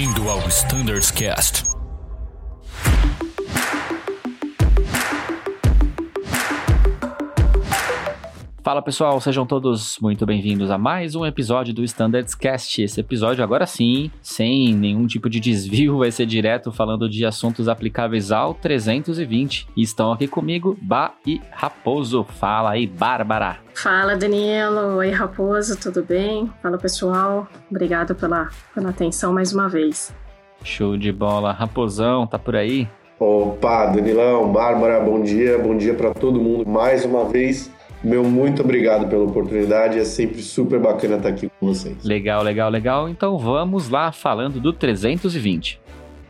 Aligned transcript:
Bem-vindo 0.00 0.30
ao 0.30 0.48
Standards 0.48 1.10
Cast. 1.10 1.69
Fala 8.70 8.82
pessoal, 8.82 9.20
sejam 9.20 9.44
todos 9.44 9.98
muito 10.00 10.24
bem-vindos 10.24 10.70
a 10.70 10.78
mais 10.78 11.16
um 11.16 11.26
episódio 11.26 11.74
do 11.74 11.82
Standards 11.82 12.36
Cast. 12.36 12.80
Esse 12.80 13.00
episódio 13.00 13.42
agora 13.42 13.66
sim, 13.66 14.12
sem 14.22 14.72
nenhum 14.72 15.08
tipo 15.08 15.28
de 15.28 15.40
desvio, 15.40 15.98
vai 15.98 16.12
ser 16.12 16.24
direto 16.24 16.70
falando 16.70 17.08
de 17.08 17.26
assuntos 17.26 17.66
aplicáveis 17.66 18.30
ao 18.30 18.54
320. 18.54 19.66
E 19.76 19.82
estão 19.82 20.12
aqui 20.12 20.28
comigo 20.28 20.78
Ba 20.80 21.14
e 21.26 21.40
Raposo. 21.50 22.22
Fala 22.22 22.70
aí, 22.70 22.86
Bárbara. 22.86 23.58
Fala 23.74 24.16
Danilo, 24.16 24.98
oi 24.98 25.10
Raposo, 25.10 25.76
tudo 25.76 26.04
bem? 26.04 26.48
Fala 26.62 26.78
pessoal, 26.78 27.48
obrigado 27.68 28.14
pela, 28.14 28.50
pela 28.72 28.90
atenção 28.90 29.32
mais 29.32 29.52
uma 29.52 29.68
vez. 29.68 30.14
Show 30.62 30.96
de 30.96 31.10
bola, 31.10 31.50
Raposão, 31.50 32.24
tá 32.24 32.38
por 32.38 32.54
aí? 32.54 32.88
Opa, 33.18 33.86
Danilão, 33.86 34.52
Bárbara, 34.52 35.00
bom 35.00 35.20
dia, 35.20 35.58
bom 35.58 35.76
dia 35.76 35.92
para 35.92 36.14
todo 36.14 36.40
mundo 36.40 36.70
mais 36.70 37.04
uma 37.04 37.24
vez. 37.24 37.68
Meu 38.02 38.24
muito 38.24 38.62
obrigado 38.62 39.08
pela 39.08 39.24
oportunidade, 39.24 39.98
é 39.98 40.04
sempre 40.04 40.40
super 40.40 40.80
bacana 40.80 41.16
estar 41.16 41.28
aqui 41.28 41.50
com 41.60 41.66
vocês. 41.66 42.02
Legal, 42.02 42.42
legal, 42.42 42.70
legal. 42.70 43.08
Então 43.08 43.36
vamos 43.36 43.90
lá 43.90 44.10
falando 44.10 44.58
do 44.58 44.72
320. 44.72 45.78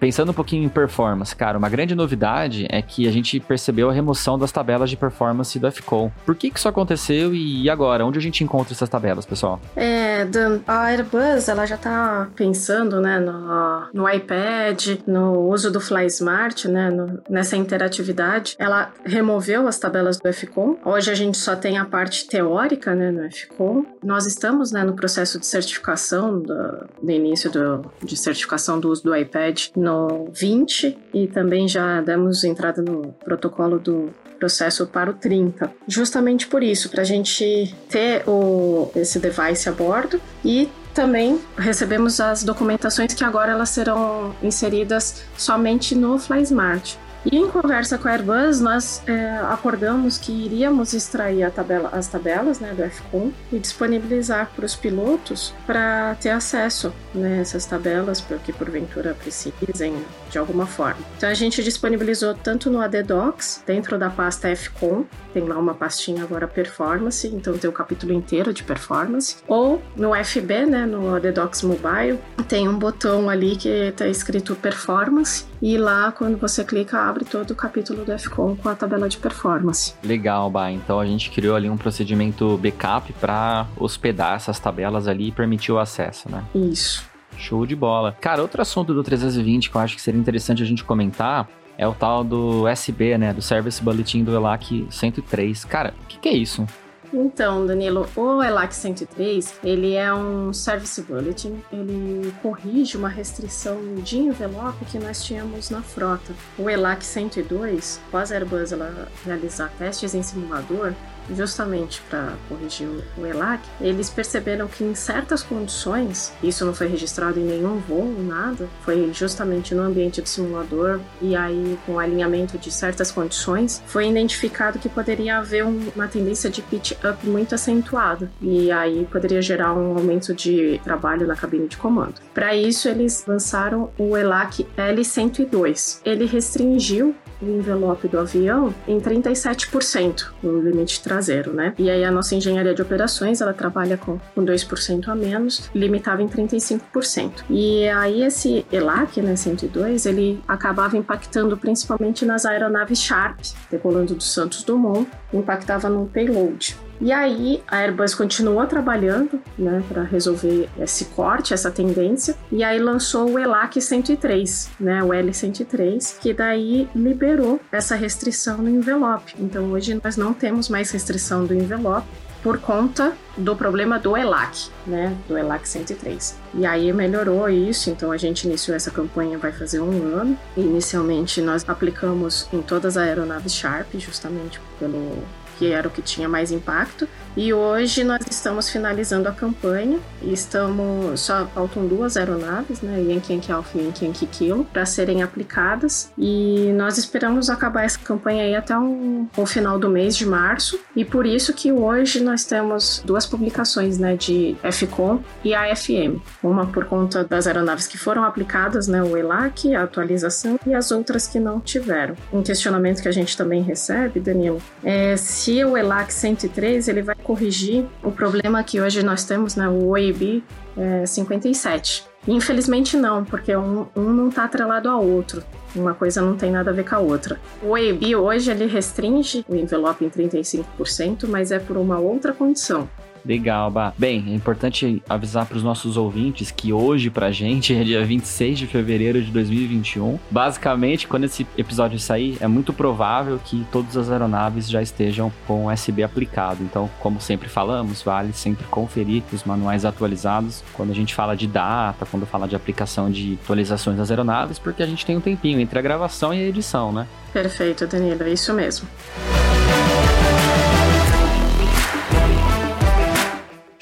Pensando 0.01 0.31
um 0.31 0.35
pouquinho 0.35 0.65
em 0.65 0.69
performance, 0.69 1.37
cara, 1.37 1.59
uma 1.59 1.69
grande 1.69 1.95
novidade 1.95 2.67
é 2.71 2.81
que 2.81 3.07
a 3.07 3.13
gente 3.13 3.39
percebeu 3.39 3.91
a 3.91 3.93
remoção 3.93 4.39
das 4.39 4.51
tabelas 4.51 4.89
de 4.89 4.97
performance 4.97 5.59
do 5.59 5.71
FCOM. 5.71 6.11
Por 6.25 6.35
que, 6.35 6.51
que 6.51 6.59
isso 6.59 6.67
aconteceu 6.67 7.35
e 7.35 7.69
agora? 7.69 8.05
Onde 8.07 8.19
a 8.19 8.23
gente 8.23 8.43
encontra 8.43 8.73
essas 8.73 8.89
tabelas, 8.89 9.27
pessoal? 9.27 9.61
É, 9.77 10.27
a 10.67 10.85
Airbus, 10.85 11.49
ela 11.51 11.67
já 11.67 11.77
tá 11.77 12.31
pensando, 12.35 12.99
né, 12.99 13.19
no, 13.21 13.89
no 13.93 14.09
iPad, 14.09 15.01
no 15.07 15.39
uso 15.51 15.71
do 15.71 15.83
Fly 15.83 16.07
Smart, 16.07 16.67
né, 16.67 16.89
no, 16.89 17.21
nessa 17.29 17.55
interatividade. 17.55 18.57
Ela 18.59 18.91
removeu 19.05 19.69
as 19.69 19.79
tabelas 19.79 20.19
do 20.19 20.33
FCOM. 20.33 20.79
Hoje 20.83 21.11
a 21.11 21.15
gente 21.15 21.37
só 21.37 21.55
tem 21.55 21.77
a 21.77 21.85
parte 21.85 22.27
teórica, 22.27 22.95
né, 22.95 23.11
no 23.11 23.31
FCOM. 23.31 23.85
Nós 24.03 24.25
estamos, 24.25 24.73
né, 24.73 24.83
no 24.83 24.95
processo 24.95 25.39
de 25.39 25.45
certificação, 25.45 26.41
do, 26.41 26.87
do 27.03 27.11
início 27.11 27.51
do, 27.51 27.85
de 28.03 28.17
certificação 28.17 28.81
do 28.81 28.89
uso 28.89 29.03
do 29.03 29.15
iPad 29.15 29.67
no 29.77 29.90
no 29.91 30.31
20 30.33 30.97
e 31.13 31.27
também 31.27 31.67
já 31.67 32.01
demos 32.01 32.45
entrada 32.45 32.81
no 32.81 33.13
protocolo 33.25 33.79
do 33.79 34.11
processo 34.39 34.87
para 34.87 35.11
o 35.11 35.15
30. 35.15 35.71
Justamente 35.87 36.47
por 36.47 36.63
isso, 36.63 36.89
para 36.89 37.03
a 37.03 37.05
gente 37.05 37.75
ter 37.89 38.23
o, 38.27 38.91
esse 38.95 39.19
device 39.19 39.69
a 39.69 39.73
bordo 39.73 40.21
e 40.45 40.69
também 40.95 41.41
recebemos 41.57 42.21
as 42.21 42.43
documentações 42.43 43.15
que 43.15 43.25
agora 43.25 43.53
elas 43.53 43.71
serão 43.71 44.35
inseridas 44.43 45.23
somente 45.37 45.95
no 45.95 46.19
FlySmart. 46.19 46.97
E 47.25 47.37
em 47.37 47.49
conversa 47.49 47.99
com 47.99 48.09
a 48.09 48.13
Airbus, 48.13 48.61
nós 48.61 49.03
é, 49.07 49.39
acordamos 49.51 50.17
que 50.17 50.33
iríamos 50.33 50.95
extrair 50.95 51.51
tabela, 51.51 51.91
as 51.93 52.09
tabelas 52.09 52.61
né, 52.61 52.73
do 52.73 52.83
FCOM 52.83 53.31
e 53.53 53.59
disponibilizar 53.59 54.51
para 54.55 54.65
os 54.65 54.75
pilotos 54.75 55.53
para 55.67 56.15
ter 56.21 56.31
acesso 56.31 56.93
né, 57.15 57.43
tabelas, 57.69 58.21
porque 58.21 58.53
porventura 58.53 59.15
precisem 59.15 59.95
de 60.31 60.39
alguma 60.39 60.67
forma. 60.67 61.01
Então 61.17 61.29
a 61.29 61.35
gente 61.35 61.63
disponibilizou 61.63 62.35
tanto 62.35 62.71
no 62.71 62.81
ADDocs, 62.81 63.63
dentro 63.67 63.99
da 63.99 64.09
pasta 64.09 64.55
FCOM, 64.55 65.05
tem 65.35 65.45
lá 65.45 65.59
uma 65.59 65.75
pastinha 65.75 66.23
agora 66.23 66.49
performance, 66.49 67.27
então 67.27 67.57
tem 67.59 67.69
o 67.69 67.73
capítulo 67.73 68.13
inteiro 68.13 68.53
de 68.53 68.63
performance, 68.63 69.37
ou 69.47 69.83
no 69.95 70.13
FB, 70.15 70.67
né, 70.67 70.87
no 70.87 71.15
ADDocs 71.15 71.63
Mobile, 71.63 72.19
tem 72.49 72.69
um 72.69 72.79
botão 72.79 73.29
ali 73.29 73.57
que 73.57 73.69
está 73.69 74.07
escrito 74.07 74.57
performance 74.57 75.50
e 75.63 75.77
lá 75.77 76.13
quando 76.13 76.39
você 76.39 76.65
clica 76.65 76.99
abre 76.99 77.25
todo 77.25 77.51
o 77.51 77.55
capítulo 77.55 78.05
do 78.05 78.19
FCOM 78.19 78.57
com 78.57 78.69
a 78.69 78.75
tabela 78.75 79.09
de 79.09 79.19
performance. 79.19 79.95
Legal, 80.03 80.51
Bah. 80.51 80.71
Então 80.71 80.99
a 80.99 81.07
gente 81.07 81.31
criou 81.31 81.57
ali 81.57 81.69
um 81.69 81.77
procedimento 81.77 82.57
backup 82.59 83.13
para 83.15 83.67
hospedar 83.77 84.37
essas 84.37 84.59
tabelas 84.59 85.07
ali 85.07 85.29
e 85.29 85.33
permitir 85.33 85.73
o 85.73 85.79
acesso, 85.79 86.31
né? 86.31 86.45
Isso. 86.55 87.05
Show 87.37 87.65
de 87.65 87.75
bola. 87.75 88.17
Cara, 88.21 88.43
outro 88.43 88.61
assunto 88.61 88.93
do 88.93 89.03
320 89.03 89.71
que 89.71 89.77
eu 89.77 89.81
acho 89.81 89.97
que 89.97 90.03
seria 90.03 90.21
interessante 90.21 90.63
a 90.63 90.67
gente 90.67 90.85
comentar 90.85 91.49
é 91.79 91.89
o 91.89 91.95
tal 91.95 92.23
do 92.23 92.69
SB, 92.69 93.17
né? 93.17 93.33
Do 93.33 93.41
Service 93.41 93.83
Bulletin 93.83 94.23
do 94.23 94.35
ELAC 94.35 94.87
103. 94.91 95.65
Cara, 95.65 95.95
o 96.03 96.07
que, 96.07 96.19
que 96.19 96.29
é 96.29 96.33
isso? 96.35 96.67
Então, 97.13 97.67
Danilo, 97.67 98.09
o 98.15 98.41
ELAC 98.41 98.73
103, 98.73 99.55
ele 99.65 99.95
é 99.95 100.15
um 100.15 100.53
Service 100.53 101.03
Bulletin, 101.03 101.61
ele 101.73 102.33
corrige 102.41 102.97
uma 102.97 103.09
restrição 103.09 103.97
de 103.97 104.19
envelope 104.19 104.85
que 104.85 104.99
nós 104.99 105.25
tínhamos 105.25 105.71
na 105.71 105.83
frota. 105.83 106.33
O 106.57 106.71
ELAC 106.71 107.05
102, 107.05 108.01
após 108.09 108.31
a 108.31 108.37
Airbus 108.37 108.73
ela 108.73 109.09
realizar 109.25 109.73
testes 109.77 110.15
em 110.15 110.23
simulador, 110.23 110.95
justamente 111.35 112.03
para 112.09 112.35
corrigir 112.49 112.89
o 113.17 113.27
ELAC, 113.27 113.63
eles 113.81 114.11
perceberam 114.11 114.67
que 114.67 114.85
em 114.85 114.95
certas 114.95 115.43
condições, 115.43 116.33
isso 116.43 116.65
não 116.65 116.75
foi 116.75 116.87
registrado 116.87 117.39
em 117.39 117.45
nenhum 117.45 117.79
voo, 117.79 118.15
nada, 118.21 118.69
foi 118.83 119.13
justamente 119.13 119.75
no 119.75 119.83
ambiente 119.83 120.21
do 120.21 120.29
simulador 120.29 121.01
e 121.21 121.37
aí 121.37 121.79
com 121.87 121.99
alinhamento 121.99 122.59
de 122.59 122.71
certas 122.71 123.11
condições, 123.11 123.83
foi 123.87 124.09
identificado 124.09 124.79
que 124.79 124.89
poderia 124.89 125.39
haver 125.39 125.65
uma 125.65 126.09
tendência 126.09 126.51
de 126.51 126.63
pitch 126.63 126.93
up 127.05 127.27
muito 127.27 127.55
acentuada 127.55 128.31
e 128.41 128.71
aí 128.71 129.07
poderia 129.11 129.43
gerar 129.43 129.73
um 129.75 129.97
aumento 129.97 130.35
de 130.35 130.81
trabalho 130.83 131.27
na 131.27 131.37
cabine 131.37 131.69
de 131.69 131.77
comando. 131.77 132.15
Para 132.35 132.55
isso, 132.55 132.89
eles 132.89 133.25
lançaram 133.27 133.91
o 133.99 134.17
ELAC 134.17 134.67
L102. 134.77 136.01
Ele 136.05 136.27
restringiu 136.27 137.15
o 137.41 137.47
envelope 137.47 138.09
do 138.09 138.19
avião 138.19 138.75
em 138.87 139.01
37%, 139.01 140.27
no 140.43 140.61
limite 140.61 141.03
traseiro, 141.03 141.53
né? 141.53 141.75
E 141.79 141.91
aí 141.91 142.05
a 142.05 142.11
nossa 142.11 142.35
engenharia 142.35 142.75
de 142.75 142.83
operações, 142.83 143.41
ela 143.41 143.53
trabalha 143.53 143.97
com, 143.97 144.19
com 144.35 144.45
2% 144.45 145.09
a 145.09 145.15
menos, 145.15 145.71
limitava 145.75 146.23
em 146.23 146.29
35%. 146.29 147.45
E 147.49 147.89
aí 147.89 148.23
esse 148.23 148.65
ELAC, 148.71 149.23
né, 149.23 149.37
102, 149.37 150.07
ele 150.07 150.43
acabava 150.47 150.97
impactando 150.97 151.57
principalmente 151.57 152.25
nas 152.25 152.45
aeronaves 152.45 153.01
Sharp, 153.01 153.41
decolando 153.71 154.15
do 154.15 154.23
Santos 154.23 154.63
Dumont, 154.63 155.09
impactava 155.33 155.89
no 155.89 156.07
payload. 156.07 156.77
E 157.01 157.13
aí 157.13 157.63
a 157.67 157.79
Airbus 157.79 158.15
continuou 158.15 158.67
trabalhando, 158.67 159.41
né, 159.59 159.83
para 159.89 160.03
resolver 160.03 160.69
esse 160.79 161.07
corte, 161.07 161.55
essa 161.55 161.71
tendência, 161.71 162.37
e 162.53 162.63
aí 162.63 162.79
lançou 162.79 163.31
o 163.31 163.39
ELAC 163.39 163.81
103, 163.81 164.71
né, 164.79 165.03
o 165.03 165.09
L103, 165.09 166.19
que 166.19 166.35
daí 166.35 166.89
liberou 166.95 167.59
essa 167.73 167.95
restrição 167.95 168.59
no 168.59 168.69
envelope. 168.69 169.35
Então 169.39 169.71
hoje 169.71 169.99
nós 170.03 170.17
não 170.17 170.35
temos 170.35 170.69
mais 170.69 170.91
restrição 170.91 171.47
do 171.47 171.55
envelope 171.55 172.07
por 172.43 172.59
conta 172.59 173.13
do 173.37 173.55
problema 173.55 173.99
do 173.99 174.17
ELAC, 174.17 174.71
né, 174.87 175.17
do 175.29 175.37
ELAC 175.37 175.69
103. 175.69 176.37
E 176.55 176.67
aí 176.67 176.93
melhorou 176.93 177.49
isso, 177.49 177.91
então 177.91 178.11
a 178.11 178.17
gente 178.17 178.47
iniciou 178.47 178.77
essa 178.77 178.91
campanha 178.91 179.39
vai 179.39 179.53
fazer 179.53 179.81
um 179.81 179.91
ano. 179.91 180.39
Inicialmente 180.57 181.41
nós 181.41 181.67
aplicamos 181.69 182.49
em 182.53 182.63
todas 182.63 182.97
as 182.97 183.05
aeronaves 183.05 183.55
Sharp, 183.55 183.89
justamente 183.95 184.61
pelo 184.79 185.23
que 185.61 185.71
era 185.71 185.87
o 185.87 185.91
que 185.91 186.01
tinha 186.01 186.27
mais 186.27 186.51
impacto. 186.51 187.07
E 187.37 187.53
hoje 187.53 188.03
nós 188.03 188.21
estamos 188.29 188.69
finalizando 188.69 189.29
a 189.29 189.33
campanha 189.33 189.99
e 190.21 190.33
estamos 190.33 191.21
só 191.21 191.47
faltam 191.47 191.87
duas 191.87 192.17
aeronaves, 192.17 192.81
né, 192.81 193.01
Yankee 193.01 193.53
Alpha 193.53 193.79
e 193.79 193.87
Yankee 193.87 194.27
Kilo, 194.27 194.65
para 194.65 194.85
serem 194.85 195.23
aplicadas. 195.23 196.13
E 196.19 196.73
nós 196.75 196.99
esperamos 196.99 197.49
acabar 197.49 197.85
essa 197.85 197.99
campanha 197.99 198.45
aí 198.45 198.57
até 198.57 198.77
um, 198.77 199.29
o 199.37 199.47
final 199.47 199.79
do 199.79 199.89
mês 199.89 200.17
de 200.17 200.27
março. 200.27 200.79
E 200.97 201.05
por 201.05 201.25
isso 201.25 201.55
que 201.55 201.71
hoje 201.71 202.21
nós 202.21 202.45
temos 202.45 203.03
duas 203.05 203.27
publicações, 203.27 203.99
né, 203.99 204.17
de 204.17 204.57
FCOM 204.63 205.21
e 205.45 205.55
AFM. 205.55 206.21
Uma 206.43 206.67
por 206.67 206.87
conta 206.87 207.23
das 207.23 207.47
aeronaves 207.47 207.87
que 207.87 207.97
foram 207.97 208.25
aplicadas, 208.25 208.89
né, 208.89 209.03
o 209.03 209.17
ELAC, 209.17 209.75
a 209.75 209.85
atualização 209.85 210.59
e 210.67 210.75
as 210.75 210.91
outras 210.91 211.29
que 211.29 211.39
não 211.39 211.61
tiveram. 211.61 212.17
Um 212.33 212.43
questionamento 212.43 213.01
que 213.01 213.09
a 213.09 213.13
gente 213.13 213.37
também 213.37 213.63
recebe, 213.63 214.19
Danilo, 214.19 214.61
é 214.83 215.17
se 215.17 215.65
o 215.65 215.77
ELAC 215.77 216.13
103 216.13 216.89
ele 216.89 217.03
vai 217.03 217.15
corrigir 217.31 217.87
o 218.03 218.11
problema 218.11 218.61
que 218.65 218.81
hoje 218.81 219.05
nós 219.05 219.23
temos, 219.23 219.55
né, 219.55 219.69
o 219.69 219.91
OEB 219.91 220.43
é, 220.77 221.07
57. 221.07 222.05
Infelizmente 222.27 222.97
não, 222.97 223.25
porque 223.25 223.55
um, 223.55 223.87
um 223.95 224.13
não 224.13 224.29
está 224.31 224.45
atrelado 224.45 224.89
ao 224.89 225.07
outro. 225.07 225.45
Uma 225.77 225.95
coisa 225.95 226.21
não 226.21 226.37
tem 226.37 226.51
nada 226.51 226.71
a 226.71 226.75
ver 226.75 226.89
com 226.89 226.97
a 226.97 226.99
outra. 226.99 227.41
O 227.63 227.79
EIB 227.79 228.17
hoje 228.17 228.51
ele 228.51 228.67
restringe 228.67 229.45
o 229.49 229.55
envelope 229.55 230.05
em 230.05 230.11
35%, 230.11 231.29
mas 231.29 231.53
é 231.53 231.61
por 231.61 231.77
uma 231.77 232.01
outra 232.01 232.33
condição. 232.33 232.89
Legal, 233.25 233.71
Bah. 233.71 233.93
Bem, 233.97 234.25
é 234.29 234.35
importante 234.35 235.03
avisar 235.09 235.47
para 235.47 235.57
os 235.57 235.63
nossos 235.63 235.97
ouvintes 235.97 236.51
que 236.51 236.73
hoje 236.73 237.11
pra 237.11 237.31
gente 237.31 237.75
é 237.77 237.83
dia 237.83 238.05
26 238.05 238.59
de 238.59 238.67
fevereiro 238.67 239.23
de 239.23 239.31
2021. 239.31 240.19
Basicamente, 240.31 241.07
quando 241.07 241.25
esse 241.25 241.47
episódio 241.57 241.99
sair, 241.99 242.37
é 242.41 242.47
muito 242.47 242.73
provável 242.73 243.41
que 243.45 243.67
todas 243.71 243.97
as 243.97 244.11
aeronaves 244.11 244.69
já 244.69 244.83
estejam 244.83 245.33
com 245.47 245.67
USB 245.67 246.03
aplicado. 246.03 246.63
Então, 246.63 246.91
como 247.01 247.21
sempre 247.21 247.49
falamos, 247.49 248.03
vale 248.03 248.33
sempre 248.33 248.65
conferir 248.67 249.23
os 249.33 249.45
manuais 249.45 249.85
atualizados 249.85 250.63
quando 250.73 250.91
a 250.91 250.95
gente 250.95 251.15
fala 251.15 251.37
de 251.37 251.47
data, 251.47 252.07
quando 252.07 252.27
fala 252.27 252.49
de 252.49 252.57
aplicação 252.57 253.11
de 253.11 253.39
atualizações 253.43 253.97
das 253.97 254.11
aeronaves, 254.11 254.59
porque 254.59 254.83
a 254.83 254.87
gente 254.87 255.05
tem 255.05 255.17
um 255.17 255.21
tempinho 255.21 255.61
entre 255.61 255.79
a 255.79 255.83
gravação 255.83 256.33
e 256.33 256.39
a 256.39 256.49
edição, 256.49 256.93
né? 256.93 257.07
Perfeito, 257.33 257.87
Danilo, 257.87 258.25
é 258.25 258.31
isso 258.31 258.53
mesmo. 258.53 258.89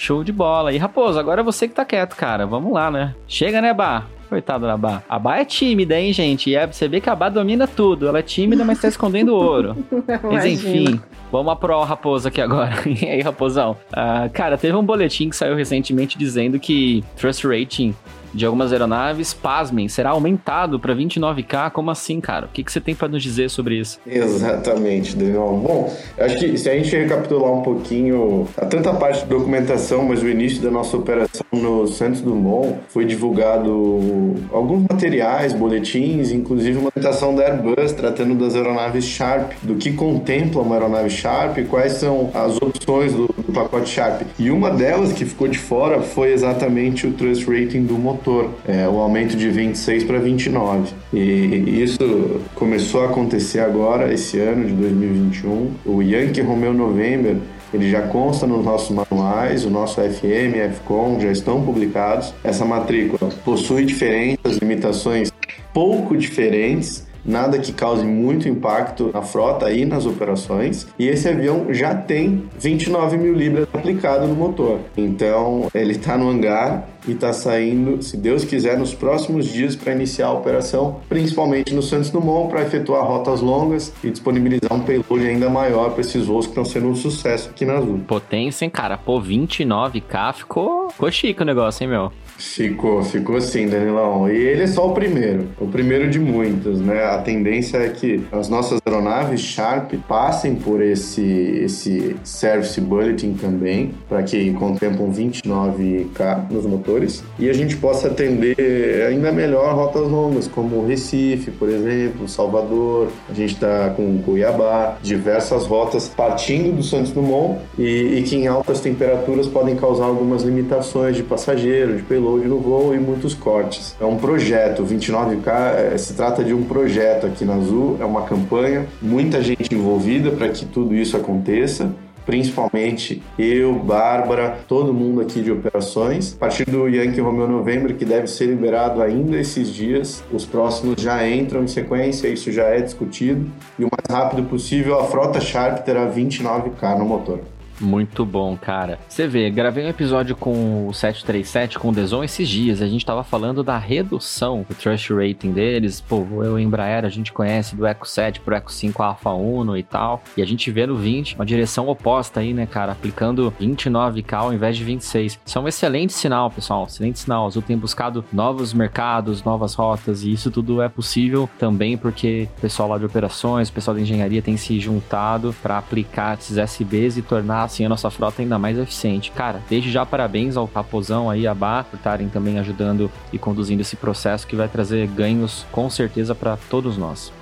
Show 0.08 0.25
de 0.25 0.32
bola. 0.32 0.72
E 0.72 0.78
Raposo, 0.78 1.20
agora 1.20 1.43
é 1.43 1.44
você 1.44 1.69
que 1.69 1.75
tá 1.75 1.84
quieto, 1.84 2.16
cara. 2.16 2.46
Vamos 2.46 2.72
lá, 2.72 2.90
né? 2.90 3.14
Chega, 3.26 3.60
né, 3.60 3.75
Bah? 3.75 4.06
Coitado 4.26 4.66
da 4.66 4.75
Bá. 4.75 5.02
A 5.06 5.19
Bá 5.19 5.37
é 5.37 5.44
tímida, 5.44 6.00
hein, 6.00 6.14
gente? 6.14 6.49
E 6.49 6.56
é, 6.56 6.66
você 6.66 6.88
vê 6.88 6.99
que 6.99 7.10
a 7.10 7.14
Bá 7.14 7.28
domina 7.28 7.66
tudo. 7.66 8.08
Ela 8.08 8.20
é 8.20 8.22
tímida, 8.22 8.64
mas 8.64 8.81
tá 8.81 8.88
escondendo 8.88 9.34
ouro. 9.34 9.76
mas 10.22 10.46
enfim, 10.46 10.99
vamos 11.31 11.55
pro 11.56 11.82
Raposo 11.82 12.26
aqui 12.26 12.40
agora. 12.40 12.72
e 12.88 13.05
aí, 13.05 13.20
Raposão? 13.20 13.76
Uh, 13.93 14.31
cara, 14.32 14.56
teve 14.56 14.75
um 14.75 14.82
boletim 14.82 15.28
que 15.28 15.37
saiu 15.37 15.55
recentemente 15.55 16.16
dizendo 16.16 16.58
que 16.58 17.05
Trust 17.14 17.46
Rating 17.46 17.94
de 18.33 18.45
algumas 18.45 18.73
aeronaves, 18.73 19.33
pasmem, 19.33 19.89
será 19.89 20.11
aumentado 20.11 20.79
para 20.79 20.95
29K? 20.95 21.71
Como 21.71 21.91
assim, 21.91 22.21
cara? 22.21 22.47
O 22.47 22.49
que, 22.49 22.63
que 22.63 22.73
você 22.73 22.81
tem 22.81 22.95
para 22.95 23.09
nos 23.09 23.23
dizer 23.23 23.49
sobre 23.51 23.77
isso? 23.79 23.99
Exatamente, 24.07 25.17
Daniel. 25.17 25.61
Bom, 25.63 25.93
acho 26.19 26.39
que 26.39 26.57
se 26.57 26.69
a 26.69 26.75
gente 26.75 26.95
recapitular 26.95 27.53
um 27.53 27.63
pouquinho, 27.63 28.49
a 28.57 28.93
parte 28.95 29.23
de 29.23 29.27
documentação, 29.27 30.05
mas 30.05 30.23
o 30.23 30.29
início 30.29 30.63
da 30.63 30.71
nossa 30.71 30.97
operação 30.97 31.45
no 31.53 31.87
Santos 31.87 32.21
Dumont, 32.21 32.79
foi 32.89 33.05
divulgado 33.05 34.35
alguns 34.53 34.85
materiais, 34.89 35.53
boletins, 35.53 36.31
inclusive 36.31 36.79
uma 36.79 36.89
apresentação 36.89 37.35
da 37.35 37.45
Airbus 37.45 37.93
tratando 37.93 38.35
das 38.35 38.55
aeronaves 38.55 39.05
Sharp, 39.05 39.53
do 39.63 39.77
que 39.77 39.93
contempla 39.93 40.63
uma 40.63 40.75
aeronave 40.77 41.11
Sharp, 41.11 41.59
quais 41.69 41.95
são 41.95 42.31
as 42.35 42.57
opções 42.61 43.13
do, 43.13 43.27
do 43.27 43.53
pacote 43.53 43.89
Sharp. 43.89 44.23
E 44.39 44.51
uma 44.51 44.71
delas 44.71 45.13
que 45.13 45.25
ficou 45.25 45.49
de 45.49 45.59
fora 45.59 46.01
foi 46.01 46.33
exatamente 46.33 47.07
o 47.07 47.13
Trust 47.13 47.45
Rating 47.47 47.85
do 47.85 47.95
motor 47.95 48.18
motor, 48.19 48.50
é, 48.67 48.88
o 48.88 48.99
aumento 48.99 49.37
de 49.37 49.49
26 49.49 50.05
para 50.05 50.19
29. 50.19 50.93
E 51.12 51.82
isso 51.82 52.41
começou 52.55 53.03
a 53.03 53.06
acontecer 53.06 53.61
agora, 53.61 54.12
esse 54.12 54.38
ano 54.38 54.67
de 54.67 54.73
2021. 54.75 55.70
O 55.87 56.03
Yankee 56.03 56.43
Romeo 56.43 56.73
November 56.73 57.37
ele 57.73 57.91
já 57.91 58.03
consta 58.03 58.47
nos 58.47 58.65
nossos 58.65 58.91
manuais, 58.91 59.67
o 59.67 59.70
nosso 59.70 60.00
FM 60.00 60.56
FCOM 60.76 61.20
já 61.20 61.31
estão 61.31 61.62
publicados. 61.62 62.32
Essa 62.43 62.65
matrícula 62.65 63.31
possui 63.44 63.85
diferenças, 63.85 64.56
limitações 64.56 65.31
pouco 65.73 66.17
diferentes, 66.17 67.06
nada 67.29 67.59
que 67.59 67.73
cause 67.73 68.05
muito 68.05 68.49
impacto 68.49 69.11
na 69.13 69.23
frota 69.23 69.71
e 69.71 69.85
nas 69.85 70.07
operações. 70.07 70.89
E 70.99 71.07
esse 71.07 71.29
avião 71.29 71.67
já 71.71 71.95
tem 71.95 72.49
29 72.59 73.19
mil 73.19 73.35
libras 73.35 73.69
aplicado 73.73 74.27
no 74.27 74.35
motor. 74.35 74.81
Então 74.97 75.69
ele 75.75 75.93
está 75.93 76.17
no 76.17 76.29
hangar 76.29 76.89
e 77.07 77.13
está 77.13 77.33
saindo, 77.33 78.03
se 78.03 78.17
Deus 78.17 78.45
quiser, 78.45 78.79
nos 78.79 78.95
próximos 78.95 79.47
dias 79.47 79.77
para 79.77 79.93
iniciar 79.93 80.29
a 80.29 80.33
operação, 80.33 81.01
principalmente 81.09 81.75
no 81.75 81.83
Santos 81.83 82.11
Dumont, 82.11 82.51
para 82.51 82.63
efetuar 82.63 83.05
rotas 83.05 83.41
longas 83.41 83.93
e 84.03 84.11
disponibilizar 84.11 84.73
um 84.73 84.81
payload 84.81 85.27
ainda 85.27 85.49
maior 85.49 85.91
para 85.91 86.01
esses 86.01 86.27
voos 86.27 86.47
que 86.47 86.53
estão 86.53 86.65
sendo 86.65 86.89
um 86.89 86.95
sucesso 86.95 87.51
aqui 87.51 87.65
na 87.65 87.79
Azul. 87.79 88.01
Potência, 88.07 88.65
hein, 88.65 88.71
cara? 88.71 88.97
Pô, 88.97 89.21
29K 89.21 90.35
ficou, 90.35 90.91
ficou 90.91 91.11
chique 91.11 91.41
o 91.41 91.45
negócio, 91.45 91.85
hein, 91.85 91.91
meu? 91.91 92.13
Ficou, 92.38 93.02
ficou 93.02 93.37
assim, 93.37 93.67
Danilão. 93.67 94.31
E 94.31 94.37
ele 94.37 94.62
é 94.62 94.67
só 94.67 94.88
o 94.88 94.94
primeiro, 94.94 95.49
o 95.58 95.67
primeiro 95.67 96.08
de 96.08 96.20
muitos, 96.20 96.81
né? 96.81 97.05
A 97.05 97.19
tendência 97.19 97.79
é 97.79 97.88
que 97.88 98.25
as 98.31 98.49
nossas 98.49 98.81
aeronaves 98.87 99.40
Sharp 99.40 99.93
passem 100.06 100.55
por 100.55 100.81
esse, 100.81 101.23
esse 101.23 102.17
Service 102.23 102.81
Bulletin 102.81 103.35
também, 103.35 103.93
para 104.08 104.23
que 104.23 104.52
contemplam 104.52 105.12
29K 105.12 106.50
nos 106.50 106.64
motores, 106.64 107.25
e 107.38 107.50
a 107.50 107.52
gente 107.52 107.76
possa 107.76 108.06
atender 108.06 109.06
ainda 109.08 109.32
melhor 109.32 109.75
rotas 109.75 110.08
longas, 110.08 110.46
como 110.46 110.87
Recife, 110.87 111.50
por 111.50 111.69
exemplo, 111.69 112.29
Salvador, 112.29 113.08
a 113.29 113.34
gente 113.34 113.55
está 113.55 113.91
com 113.91 114.23
Cuiabá, 114.23 114.96
diversas 115.02 115.67
rotas 115.67 116.08
partindo 116.08 116.76
do 116.76 116.82
Santos 116.82 117.11
Dumont 117.11 117.58
e, 117.76 118.19
e 118.19 118.23
que 118.23 118.37
em 118.37 118.46
altas 118.46 118.81
temperaturas 118.81 119.49
podem 119.49 119.75
causar 119.75 120.05
algumas 120.05 120.43
limitações 120.43 121.17
de 121.17 121.23
passageiro, 121.25 121.96
de 121.96 122.02
payload 122.02 122.28
load 122.29 122.47
no 122.47 122.59
voo 122.59 122.95
e 122.95 122.99
muitos 122.99 123.35
cortes. 123.35 123.97
É 124.01 124.05
um 124.05 124.17
projeto, 124.17 124.85
29K 124.85 125.93
é, 125.93 125.99
se 125.99 126.15
trata 126.15 126.45
de 126.45 126.53
um 126.53 126.65
projeto 126.65 127.27
aqui 127.27 127.45
na 127.45 127.55
Azul, 127.55 127.97
é 128.01 128.05
uma 128.05 128.23
campanha, 128.23 128.87
muita 129.01 129.43
gente 129.43 129.75
envolvida 129.75 130.31
para 130.31 130.49
que 130.49 130.65
tudo 130.67 130.95
isso 130.95 131.17
aconteça 131.17 131.91
principalmente 132.29 133.23
eu, 133.39 133.73
Bárbara, 133.73 134.59
todo 134.69 134.93
mundo 134.93 135.23
aqui 135.23 135.41
de 135.41 135.51
operações. 135.51 136.35
A 136.35 136.39
partir 136.39 136.67
do 136.67 136.87
Yankee 136.87 137.23
Romeo 137.23 137.49
November, 137.49 137.97
que 137.97 138.05
deve 138.05 138.27
ser 138.27 138.45
liberado 138.45 139.01
ainda 139.01 139.39
esses 139.39 139.73
dias, 139.73 140.23
os 140.31 140.45
próximos 140.45 141.01
já 141.01 141.27
entram 141.27 141.65
em 141.65 141.67
sequência, 141.67 142.29
isso 142.29 142.53
já 142.53 142.65
é 142.65 142.83
discutido. 142.83 143.51
E 143.79 143.83
o 143.83 143.89
mais 143.91 144.05
rápido 144.23 144.47
possível, 144.47 145.01
a 145.01 145.05
frota 145.05 145.41
Sharp 145.41 145.79
terá 145.87 146.07
29K 146.07 146.99
no 146.99 147.07
motor. 147.07 147.41
Muito 147.81 148.25
bom, 148.25 148.57
cara. 148.57 148.99
Você 149.09 149.27
vê, 149.27 149.49
gravei 149.51 149.85
um 149.85 149.89
episódio 149.89 150.35
com 150.35 150.89
o 150.89 150.93
737, 150.93 151.79
com 151.79 151.91
o 151.91 151.93
Deson 151.93 152.25
esses 152.25 152.49
dias. 152.49 152.83
A 152.83 152.87
gente 152.87 153.07
tava 153.07 153.23
falando 153.23 153.63
da 153.63 153.79
redução 153.79 154.65
do 154.69 154.75
Trust 154.75 155.13
Rating 155.13 155.53
deles. 155.53 156.01
Pô, 156.01 156.27
eu 156.43 156.59
e 156.59 156.63
Embraer, 156.63 157.05
a 157.05 157.09
gente 157.09 157.33
conhece 157.33 157.77
do 157.77 157.87
Eco 157.87 158.09
7 158.09 158.41
pro 158.41 158.55
Eco 158.55 158.73
5 158.73 159.03
Alpha 159.03 159.31
1 159.31 159.77
e 159.77 159.83
tal. 159.83 160.23
E 160.37 160.43
a 160.43 160.47
gente 160.47 160.71
vê 160.71 160.87
no 160.87 160.97
20 160.97 161.37
uma 161.37 161.47
direção 161.47 161.89
oposta 161.89 162.41
aí, 162.41 162.53
né, 162.53 162.67
cara? 162.67 162.93
Aplicando 162.93 163.53
29K 163.61 164.33
ao 164.37 164.53
invés 164.53 164.77
de 164.77 164.85
26. 164.85 165.39
Isso 165.45 165.59
é 165.59 165.61
um 165.61 165.69
excelente 165.69 166.13
sinal, 166.13 166.51
pessoal. 166.51 166.87
Excelente 166.87 167.21
sinal. 167.21 167.45
A 167.45 167.47
Azul 167.47 167.63
tem 167.63 167.77
buscado 167.77 168.25
novos 168.33 168.73
mercados, 168.75 169.45
novas 169.45 169.75
rotas. 169.75 170.23
E 170.25 170.33
isso 170.33 170.51
tudo 170.51 170.83
é 170.83 170.89
possível 170.89 171.49
também 171.59 171.97
porque 171.97 172.49
o 172.59 172.61
pessoal 172.61 172.89
lá 172.89 172.99
de 172.99 173.05
operações, 173.05 173.69
o 173.69 173.73
pessoal 173.73 173.95
da 173.95 174.01
engenharia 174.01 174.43
tem 174.43 174.57
se 174.57 174.79
juntado 174.81 175.55
para 175.63 175.79
aplicar 175.79 176.39
esses 176.39 176.59
SBs 176.59 177.17
e 177.17 177.23
tornar 177.23 177.68
assim 177.69 177.85
a 177.85 177.88
nossa 177.88 178.11
frota 178.11 178.43
ainda 178.43 178.59
mais 178.59 178.76
eficiente. 178.76 179.31
Cara, 179.31 179.62
desde 179.69 179.91
já 179.91 180.05
parabéns 180.05 180.56
ao 180.56 180.69
Raposão 180.75 181.31
aí, 181.31 181.47
a 181.47 181.55
Bar, 181.55 181.85
por 181.85 181.97
estarem 181.97 182.29
também 182.29 182.59
ajudando 182.59 183.11
e 183.32 183.38
conduzindo 183.38 183.81
esse 183.81 183.94
processo 183.94 184.47
que 184.47 184.56
vai 184.56 184.69
trazer 184.69 185.06
ganhos 185.06 185.65
com 185.70 185.88
certeza 185.88 186.35
para 186.35 186.56
todos 186.69 186.99
nós. 186.99 187.32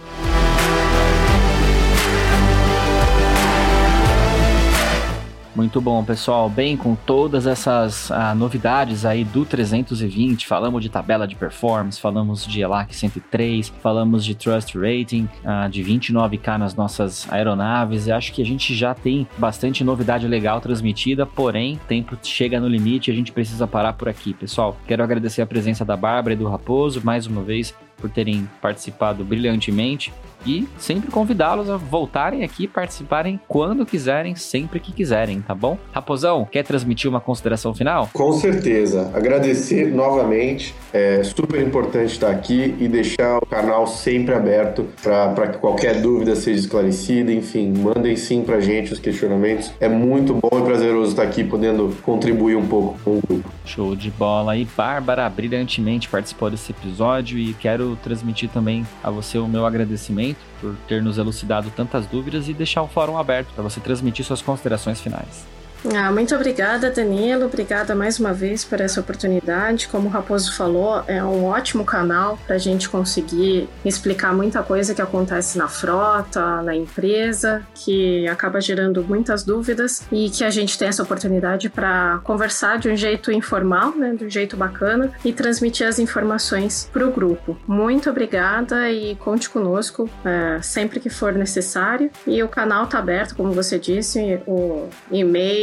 Muito 5.57 5.81
bom, 5.81 6.05
pessoal. 6.05 6.51
Bem, 6.51 6.77
com 6.77 6.95
todas 6.95 7.47
essas 7.47 8.11
ah, 8.11 8.35
novidades 8.35 9.07
aí 9.07 9.25
do 9.25 9.43
320, 9.47 10.47
falamos 10.47 10.83
de 10.83 10.91
tabela 10.91 11.27
de 11.27 11.35
performance, 11.35 11.99
falamos 11.99 12.47
de 12.47 12.61
ELAC 12.61 12.95
103, 12.95 13.73
falamos 13.83 14.23
de 14.23 14.35
Trust 14.35 14.77
Rating, 14.77 15.27
ah, 15.43 15.67
de 15.67 15.83
29K 15.83 16.59
nas 16.59 16.75
nossas 16.75 17.27
aeronaves. 17.33 18.07
Acho 18.07 18.35
que 18.35 18.43
a 18.43 18.45
gente 18.45 18.75
já 18.75 18.95
tem 18.95 19.27
bastante 19.39 19.83
novidade 19.83 20.29
legal 20.29 20.61
transmitida, 20.61 21.25
porém, 21.25 21.81
tempo 21.89 22.19
chega 22.23 22.61
no 22.61 22.69
limite 22.69 23.11
e 23.11 23.13
a 23.15 23.17
gente 23.17 23.33
precisa 23.33 23.67
parar 23.67 23.95
por 23.95 24.11
aqui, 24.11 24.35
pessoal. 24.35 24.77
Quero 24.87 25.03
agradecer 25.03 25.41
a 25.41 25.47
presença 25.47 25.87
da 25.87 25.97
Bárbara 25.97 26.35
e 26.35 26.37
do 26.37 26.47
Raposo 26.47 27.01
mais 27.03 27.27
uma 27.27 27.43
vez 27.43 27.75
por 27.97 28.11
terem 28.11 28.47
participado 28.61 29.25
brilhantemente 29.25 30.13
e 30.45 30.67
sempre 30.79 31.11
convidá-los 31.11 31.71
a 31.71 31.77
voltarem 31.77 32.45
aqui 32.45 32.65
e 32.65 32.69
participarem 32.69 33.41
quando 33.49 33.87
quiserem, 33.87 34.35
sempre 34.35 34.81
que 34.81 34.93
quiserem, 34.93 35.41
tá 35.41 35.55
bom? 35.55 35.79
Raposão, 35.93 36.47
quer 36.51 36.63
transmitir 36.63 37.11
uma 37.11 37.21
consideração 37.21 37.75
final? 37.75 38.09
Com 38.13 38.33
certeza. 38.33 39.11
Agradecer 39.15 39.93
novamente. 39.95 40.75
É 40.93 41.23
super 41.23 41.61
importante 41.61 42.13
estar 42.13 42.31
aqui 42.31 42.75
e 42.79 42.89
deixar 42.89 43.39
o 43.39 43.47
canal 43.47 43.87
sempre 43.87 44.35
aberto 44.35 44.87
para 45.03 45.49
que 45.49 45.59
qualquer 45.59 46.01
dúvida 46.01 46.37
seja 46.37 46.61
esclarecida. 46.61 47.33
Enfim, 47.33 47.73
mandem 47.77 48.17
sim 48.17 48.43
para 48.43 48.61
gente 48.61 48.93
os 48.93 48.99
questionamentos. 48.99 49.71
É 49.81 49.89
muito 49.89 50.35
bom 50.35 50.59
e 50.59 50.63
prazeroso 50.63 51.11
estar 51.11 51.23
aqui 51.23 51.45
podendo 51.45 51.95
contribuir 52.03 52.57
um 52.57 52.67
pouco 52.67 52.99
com 53.05 53.19
o 53.19 53.23
grupo. 53.27 53.51
Show 53.65 53.95
de 53.97 54.11
bola. 54.11 54.57
E 54.57 54.65
Bárbara 54.65 55.29
brilhantemente 55.29 56.09
participou 56.09 56.51
desse 56.51 56.73
episódio 56.73 57.39
e 57.39 57.55
quero 57.55 57.97
transmitir 58.03 58.49
também 58.49 58.87
a 59.03 59.11
você 59.11 59.39
o 59.39 59.49
meu 59.49 59.67
agradecimento 59.67 60.36
por 60.61 60.75
ter 60.89 61.03
nos 61.03 61.19
elucidado 61.19 61.71
tantas 61.71 62.07
dúvidas 62.07 62.49
e 62.49 62.55
deixar 62.55 62.83
o 62.83 62.89
fórum 62.89 63.19
aberto 63.19 63.49
para 63.55 63.63
você 63.63 63.81
transmitir 63.81 64.25
suas 64.25 64.43
considerações 64.43 65.01
finais. 65.01 65.47
Ah, 65.95 66.11
muito 66.11 66.35
obrigada, 66.35 66.91
Danilo. 66.91 67.47
Obrigada 67.47 67.95
mais 67.95 68.19
uma 68.19 68.33
vez 68.33 68.65
por 68.65 68.81
essa 68.81 69.01
oportunidade. 69.01 69.89
Como 69.89 70.09
o 70.09 70.11
Raposo 70.11 70.53
falou, 70.55 71.03
é 71.07 71.23
um 71.23 71.45
ótimo 71.45 71.85
canal 71.85 72.39
para 72.47 72.57
a 72.57 72.59
gente 72.59 72.89
conseguir 72.89 73.69
explicar 73.85 74.35
muita 74.35 74.63
coisa 74.63 74.95
que 74.95 75.03
acontece 75.03 75.57
na 75.57 75.69
frota, 75.69 76.63
na 76.63 76.75
empresa, 76.75 77.63
que 77.75 78.27
acaba 78.29 78.61
gerando 78.61 79.05
muitas 79.05 79.45
dúvidas 79.45 80.03
e 80.11 80.29
que 80.31 80.45
a 80.45 80.51
gente 80.51 80.77
tem 80.77 80.89
essa 80.89 81.03
oportunidade 81.03 81.69
para 81.69 82.21
conversar 82.25 82.79
de 82.79 82.89
um 82.89 82.97
jeito 82.97 83.31
informal, 83.31 83.95
né, 83.97 84.15
de 84.15 84.25
um 84.25 84.31
jeito 84.31 84.57
bacana 84.57 85.13
e 85.25 85.33
transmitir 85.33 85.87
as 85.87 85.99
informações 85.99 86.89
para 86.93 87.07
o 87.07 87.13
grupo. 87.13 87.57
Muito 87.67 88.11
obrigada 88.11 88.91
e 88.91 89.15
conte 89.17 89.49
conosco 89.49 90.09
é, 90.25 90.61
sempre 90.63 90.99
que 91.01 91.09
for 91.09 91.33
necessário. 91.33 92.11
E 92.27 92.43
o 92.43 92.49
canal 92.49 92.85
está 92.85 92.99
aberto, 92.99 93.37
como 93.37 93.53
você 93.53 93.79
disse, 93.79 94.41
o 94.47 94.89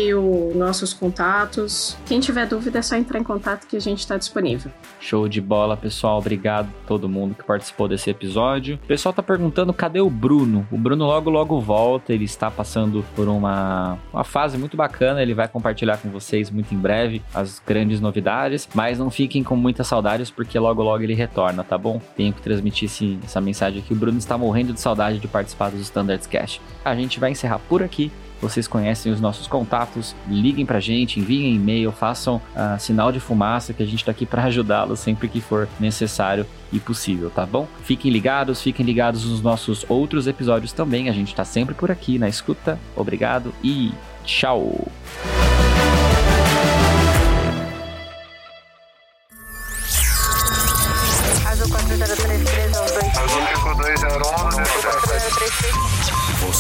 e-mail, 0.04 0.52
nossos 0.56 0.94
contatos. 0.94 1.98
Quem 2.06 2.20
tiver 2.20 2.46
dúvida 2.46 2.80
é 2.80 2.82
só 2.82 2.96
entrar 2.96 3.20
em 3.20 3.24
contato 3.24 3.68
que 3.68 3.78
a 3.78 3.80
gente 3.80 4.00
está 4.00 4.18
disponível. 4.18 4.72
Show 5.00 5.28
de 5.28 5.40
bola, 5.40 5.78
pessoal. 5.78 6.18
Obrigado 6.18 6.68
a 6.84 6.88
todo 6.88 7.08
mundo 7.08 7.36
que 7.36 7.44
participou 7.44 7.88
desse 7.88 8.10
episódio. 8.10 8.80
O 8.84 8.88
pessoal 8.88 9.14
tá 9.14 9.24
perguntando 9.24 9.74
cadê 9.74 10.02
o 10.02 10.10
Bruno? 10.10 10.68
O 10.72 10.78
Bruno 10.78 11.06
logo 11.06 11.30
logo 11.30 11.60
volta, 11.60 12.14
ele 12.14 12.26
está 12.26 12.52
passando 12.52 13.04
por 13.16 13.28
uma, 13.28 13.98
uma 14.12 14.24
fase 14.24 14.58
muito 14.58 14.76
bacana, 14.76 15.22
ele 15.22 15.34
vai 15.34 15.48
compartilhar 15.48 15.98
com 15.98 16.10
vocês 16.10 16.50
muito 16.50 16.74
em 16.74 16.78
breve 16.78 17.22
as 17.34 17.62
grandes 17.66 18.00
novidades, 18.00 18.68
mas 18.74 19.00
não 19.00 19.10
fiquem 19.10 19.44
com 19.44 19.56
muitas 19.56 19.88
saudades 19.88 20.30
porque 20.30 20.58
logo 20.60 20.84
logo 20.84 21.04
ele 21.04 21.14
retorna, 21.14 21.64
tá 21.64 21.78
bom? 21.78 22.02
Tenho 22.16 22.34
que 22.34 22.42
transmitir 22.42 22.90
essa 23.24 23.40
mensagem 23.40 23.80
aqui. 23.80 23.94
O 23.94 23.96
Bruno 23.96 24.18
está 24.18 24.38
morrendo 24.38 24.74
de 24.74 24.80
saudade 24.80 25.20
de 25.20 25.28
participar 25.28 25.70
dos 25.70 25.82
Standards 25.82 26.28
Cast. 26.28 26.62
A 26.84 26.96
gente 26.96 27.20
vai 27.20 27.32
encerrar 27.32 27.60
por 27.60 27.82
aqui. 27.82 28.12
Vocês 28.42 28.68
conhecem 28.68 29.12
os 29.12 29.22
nossos 29.22 29.48
contatos, 29.48 30.16
liguem 30.28 30.66
pra 30.66 30.80
gente, 30.80 31.20
enviem 31.20 31.56
e-mail, 31.56 31.92
façam 31.92 32.38
uh, 32.38 32.80
sinal 32.80 33.12
de 33.12 33.20
fumaça 33.20 33.74
que 33.74 33.82
a 33.82 33.86
gente 33.86 34.04
tá 34.04 34.12
aqui 34.12 34.26
para 34.26 34.44
ajudá-los 34.44 35.00
sempre 35.00 35.28
que 35.28 35.40
for 35.40 35.68
necessário 35.80 36.46
e 36.72 36.80
possível, 36.80 37.30
tá 37.30 37.46
bom? 37.46 37.68
Fiquem 37.84 38.12
ligados, 38.12 38.62
fiquem 38.62 38.86
ligados 38.86 39.26
nos 39.26 39.42
nossos 39.42 39.86
outros 39.88 40.28
episódios 40.28 40.74
também. 40.74 41.10
A 41.10 41.14
gente 41.14 41.34
tá 41.34 41.46
sempre 41.46 41.74
por 41.74 41.92
aqui 41.92 42.18
na 42.18 42.28
escuta. 42.28 42.80
Obrigado 42.96 43.54
e 43.64 43.94
tchau! 44.26 44.88